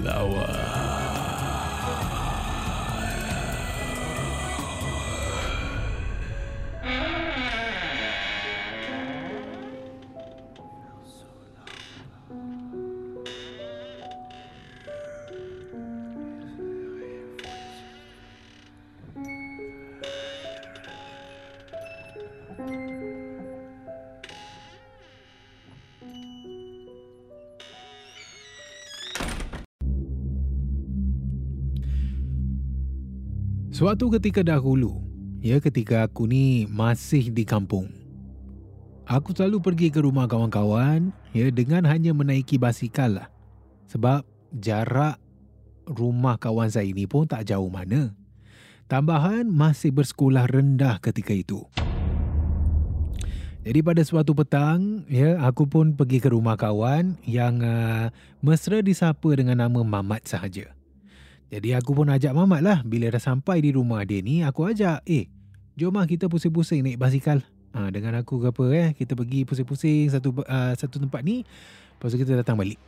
[0.00, 0.89] flower.
[33.80, 35.00] Suatu ketika dahulu,
[35.40, 37.88] ya ketika aku ni masih di kampung.
[39.08, 43.32] Aku selalu pergi ke rumah kawan-kawan ya dengan hanya menaiki basikal lah.
[43.88, 45.16] Sebab jarak
[45.88, 48.12] rumah kawan saya ini pun tak jauh mana.
[48.84, 51.64] Tambahan masih bersekolah rendah ketika itu.
[53.64, 58.12] Jadi pada suatu petang, ya aku pun pergi ke rumah kawan yang uh,
[58.44, 60.76] mesra disapa dengan nama Mamat sahaja.
[61.50, 62.78] Jadi aku pun ajak Mamat lah.
[62.86, 65.26] Bila dah sampai di rumah dia ni, aku ajak, eh,
[65.74, 67.42] jom lah kita pusing-pusing naik basikal.
[67.74, 71.42] Ha, dengan aku ke apa eh, kita pergi pusing-pusing satu uh, satu tempat ni.
[71.98, 72.78] Lepas tu kita datang balik.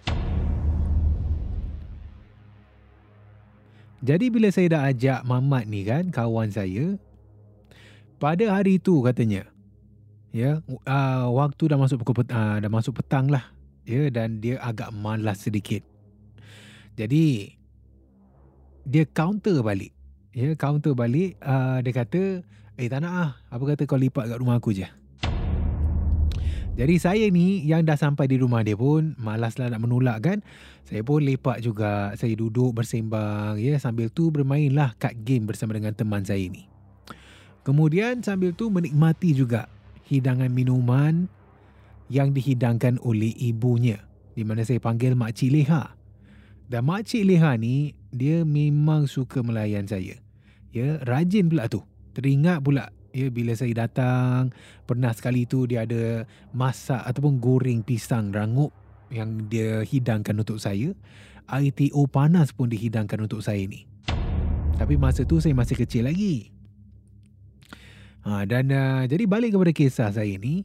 [4.02, 6.98] Jadi bila saya dah ajak Mamat ni kan, kawan saya,
[8.18, 9.46] pada hari itu katanya,
[10.34, 13.54] ya, uh, waktu dah masuk pukul uh, dah masuk petang lah,
[13.86, 15.86] ya, dan dia agak malas sedikit.
[16.98, 17.54] Jadi
[18.86, 19.94] dia counter balik.
[20.32, 21.36] Ya, counter balik.
[21.44, 22.22] Uh, dia kata,
[22.80, 23.30] eh tak nak lah.
[23.52, 24.88] Apa kata kau lipat kat rumah aku je.
[26.72, 30.38] Jadi saya ni yang dah sampai di rumah dia pun malaslah nak menolak kan.
[30.88, 32.16] Saya pun lepak juga.
[32.16, 36.64] Saya duduk bersembang ya sambil tu bermainlah kad game bersama dengan teman saya ni.
[37.60, 39.68] Kemudian sambil tu menikmati juga
[40.08, 41.28] hidangan minuman
[42.08, 44.08] yang dihidangkan oleh ibunya.
[44.32, 45.92] Di mana saya panggil Makcik Leha.
[46.72, 50.20] Dan Makcik Leha ni dia memang suka melayan saya.
[50.70, 51.80] Ya, rajin pula tu.
[52.12, 54.52] Teringat pula ya bila saya datang,
[54.88, 58.72] pernah sekali tu dia ada masak ataupun goreng pisang rangup
[59.12, 60.92] yang dia hidangkan untuk saya.
[61.52, 63.84] ITO panas pun dihidangkan untuk saya ni.
[64.80, 66.48] Tapi masa tu saya masih kecil lagi.
[68.24, 70.64] Ha, dan uh, jadi balik kepada kisah saya ni,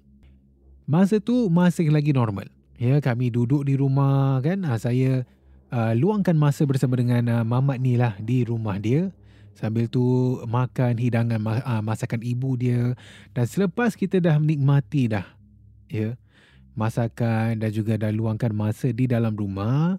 [0.87, 2.47] masa tu masih lagi normal.
[2.77, 4.63] Ya, kami duduk di rumah kan.
[4.63, 5.25] Ha, saya
[5.71, 9.11] uh, luangkan masa bersama dengan uh, mamat ni lah di rumah dia.
[9.57, 12.93] Sambil tu makan hidangan uh, masakan ibu dia.
[13.33, 15.25] Dan selepas kita dah menikmati dah
[15.89, 16.13] ya,
[16.77, 19.97] masakan dan juga dah luangkan masa di dalam rumah.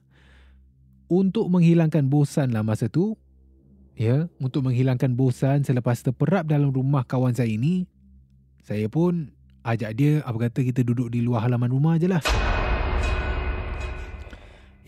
[1.09, 3.17] Untuk menghilangkan bosan lah masa tu.
[3.99, 7.91] Ya, untuk menghilangkan bosan selepas terperap dalam rumah kawan saya ini.
[8.63, 9.35] Saya pun
[9.67, 12.23] ajak dia apa kata kita duduk di luar halaman rumah je lah.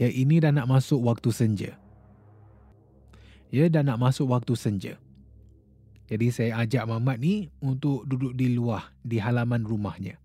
[0.00, 1.76] Ya ini dah nak masuk waktu senja.
[3.52, 4.97] Ya dah nak masuk waktu senja.
[6.08, 10.17] Jadi saya ajak Mamat ni untuk duduk di luar di halaman rumahnya.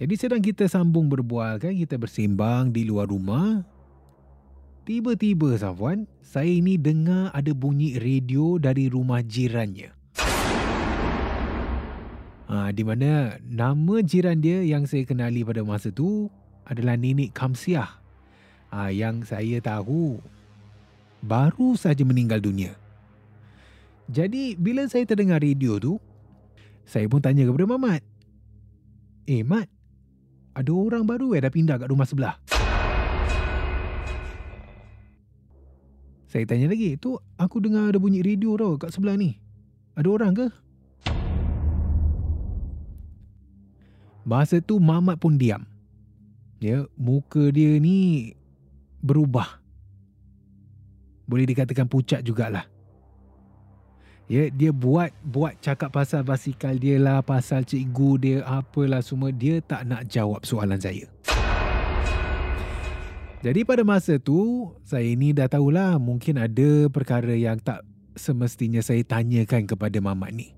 [0.00, 3.62] Jadi sedang kita sambung berbual kan, kita bersembang di luar rumah.
[4.82, 9.94] Tiba-tiba Safwan, saya ini dengar ada bunyi radio dari rumah jirannya.
[12.50, 16.26] Ha, di mana nama jiran dia yang saya kenali pada masa tu
[16.66, 18.01] adalah Nenek Kamsiah.
[18.72, 20.16] Ha, yang saya tahu
[21.20, 22.72] baru saja meninggal dunia.
[24.08, 26.00] Jadi bila saya terdengar radio tu,
[26.88, 28.02] saya pun tanya kepada Mamat.
[29.28, 29.68] Eh Mat,
[30.56, 32.40] ada orang baru eh dah pindah kat rumah sebelah.
[36.32, 39.36] Saya tanya lagi, tu aku dengar ada bunyi radio tau kat sebelah ni.
[39.92, 40.46] Ada orang ke?
[44.24, 45.68] Masa tu Mamat pun diam.
[46.56, 48.32] Ya, muka dia ni
[49.02, 49.58] berubah.
[51.26, 52.70] Boleh dikatakan pucat jugalah.
[54.30, 59.34] Ya, dia buat buat cakap pasal basikal dia lah, pasal cikgu dia, apalah semua.
[59.34, 61.04] Dia tak nak jawab soalan saya.
[63.42, 67.82] Jadi pada masa tu, saya ni dah tahulah mungkin ada perkara yang tak
[68.14, 70.54] semestinya saya tanyakan kepada Mamat ni.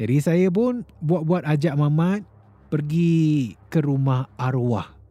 [0.00, 2.24] Jadi saya pun buat-buat ajak Mamat
[2.72, 5.03] pergi ke rumah arwah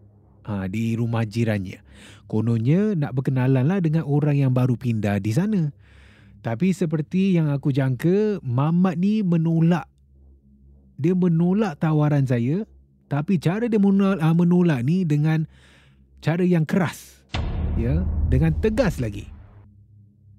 [0.47, 1.81] ha, di rumah jirannya.
[2.27, 5.71] Kononnya nak berkenalan lah dengan orang yang baru pindah di sana.
[6.43, 9.87] Tapi seperti yang aku jangka, Mamat ni menolak.
[10.99, 12.67] Dia menolak tawaran saya.
[13.07, 15.45] Tapi cara dia menolak, ah, menolak ni dengan
[16.23, 17.19] cara yang keras
[17.75, 19.27] ya dengan tegas lagi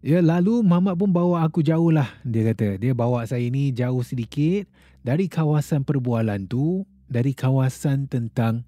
[0.01, 4.01] ya lalu mamat pun bawa aku jauh lah dia kata dia bawa saya ni jauh
[4.01, 4.65] sedikit
[5.05, 8.65] dari kawasan perbualan tu dari kawasan tentang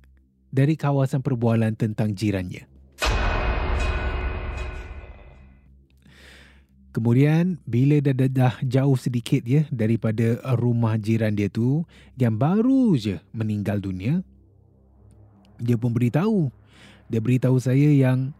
[0.56, 2.64] dari kawasan perbualan tentang jirannya
[6.96, 11.84] Kemudian bila dah, dah, dah jauh sedikit ya daripada rumah jiran dia tu
[12.16, 14.24] yang baru je meninggal dunia
[15.60, 16.48] dia pun beritahu
[17.12, 18.32] dia beritahu saya yang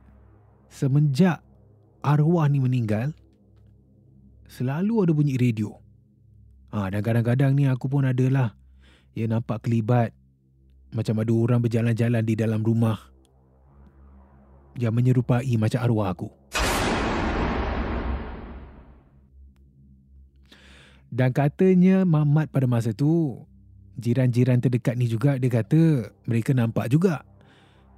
[0.72, 1.44] semenjak
[2.02, 3.14] arwah ni meninggal,
[4.46, 5.74] selalu ada bunyi radio.
[6.74, 8.54] Ha, dan kadang-kadang ni aku pun adalah
[9.14, 10.10] ya nampak kelibat
[10.96, 12.96] macam ada orang berjalan-jalan di dalam rumah
[14.80, 16.32] yang menyerupai macam arwah aku.
[21.12, 23.44] Dan katanya Mamat pada masa tu,
[24.00, 27.24] jiran-jiran terdekat ni juga dia kata mereka nampak juga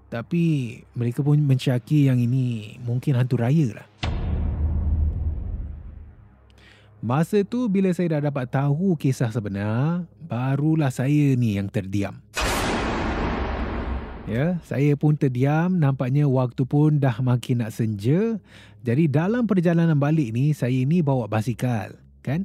[0.09, 3.89] tapi mereka pun mensyaki yang ini mungkin hantu raya lah.
[6.99, 12.19] Masa tu bila saya dah dapat tahu kisah sebenar, barulah saya ni yang terdiam.
[14.29, 18.37] Ya, saya pun terdiam, nampaknya waktu pun dah makin nak senja.
[18.85, 22.45] Jadi dalam perjalanan balik ni, saya ni bawa basikal, kan?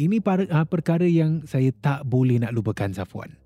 [0.00, 3.36] Ini ah, perkara yang saya tak boleh nak lupakan Safwan.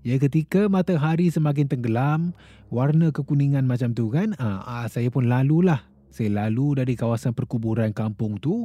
[0.00, 2.32] Ya ketika matahari semakin tenggelam,
[2.72, 5.84] warna kekuningan macam tu kan, ah, ah, saya pun lalulah.
[6.08, 8.64] Saya lalu dari kawasan perkuburan kampung tu.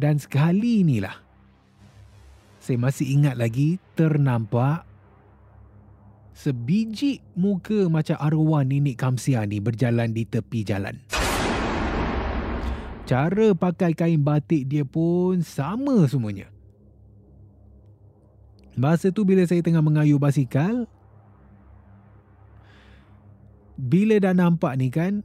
[0.00, 1.20] Dan sekali inilah,
[2.64, 4.89] saya masih ingat lagi ternampak
[6.40, 10.96] sebiji muka macam arwah nenek Kamsia ni berjalan di tepi jalan.
[13.04, 16.48] Cara pakai kain batik dia pun sama semuanya.
[18.80, 20.88] Masa tu bila saya tengah mengayuh basikal,
[23.76, 25.20] bila dah nampak ni kan,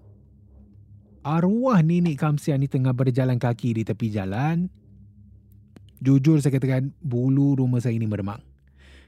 [1.23, 4.67] arwah nenek Kamsian ni tengah berjalan kaki di tepi jalan,
[6.03, 8.54] jujur saya katakan bulu rumah saya ni meremang.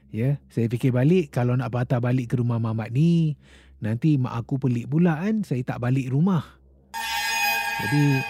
[0.08, 3.36] Ya, saya fikir balik kalau nak patah balik ke rumah mamat ni,
[3.76, 6.56] nanti mak aku pelik pula kan saya tak balik rumah.
[7.84, 8.24] Jadi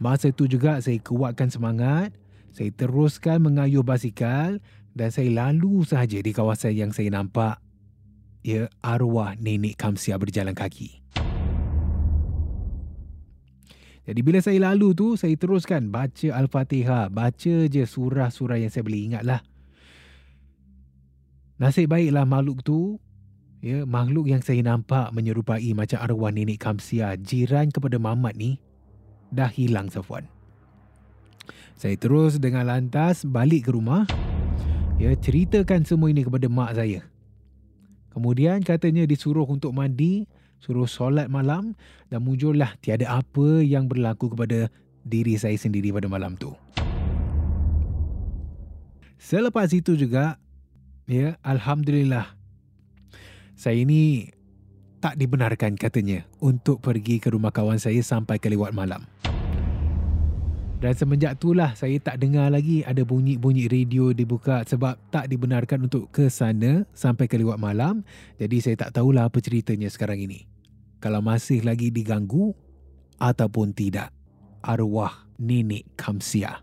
[0.00, 2.16] masa tu juga saya kuatkan semangat,
[2.56, 4.56] saya teruskan mengayuh basikal
[4.96, 7.60] dan saya lalu sahaja di kawasan yang saya nampak
[8.40, 11.04] ya arwah nenek Kamsia berjalan kaki.
[14.02, 17.06] Jadi bila saya lalu tu, saya teruskan baca Al-Fatihah.
[17.06, 19.46] Baca je surah-surah yang saya boleh ingat lah.
[21.62, 22.98] Nasib baiklah makhluk tu,
[23.62, 28.58] ya, makhluk yang saya nampak menyerupai macam arwah nenek Kamsia, jiran kepada Mamat ni,
[29.30, 30.26] dah hilang Safwan.
[31.78, 34.10] Saya terus dengan lantas balik ke rumah
[34.98, 37.06] ya ceritakan semua ini kepada mak saya.
[38.10, 40.26] Kemudian katanya disuruh untuk mandi,
[40.58, 41.78] suruh solat malam
[42.10, 44.66] dan muncullah tiada apa yang berlaku kepada
[45.06, 46.54] diri saya sendiri pada malam tu.
[49.22, 50.41] Selepas itu juga,
[51.06, 52.34] ya Alhamdulillah,
[53.58, 54.30] saya ini
[55.02, 59.02] tak dibenarkan katanya untuk pergi ke rumah kawan saya sampai ke lewat malam.
[60.82, 66.10] Dan semenjak itulah saya tak dengar lagi ada bunyi-bunyi radio dibuka sebab tak dibenarkan untuk
[66.10, 68.02] ke sana sampai ke lewat malam.
[68.34, 70.50] Jadi saya tak tahulah apa ceritanya sekarang ini.
[70.98, 72.50] Kalau masih lagi diganggu
[73.22, 74.10] ataupun tidak.
[74.62, 76.62] Arwah Nenek Kamsia.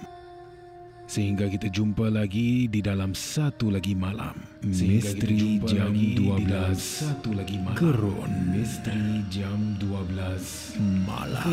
[1.11, 4.31] Sehingga kita jumpa lagi di dalam satu lagi malam.
[4.63, 7.75] Sehingga Misteri Jam lagi di 12 dalam satu lagi malam.
[7.75, 11.51] Gerun Misteri Jam 12 Malam.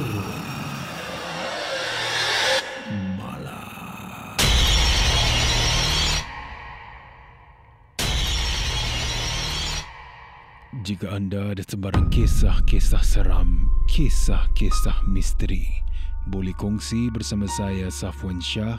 [3.19, 4.39] Malam.
[10.87, 15.67] Jika anda ada sebarang kisah-kisah seram, kisah-kisah misteri,
[16.31, 18.79] boleh kongsi bersama saya Safwan Shah